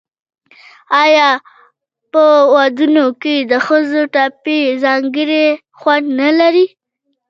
[1.03, 1.29] آیا
[2.11, 5.45] په ودونو کې د ښځو ټپې ځانګړی
[5.79, 6.65] خوند نلري؟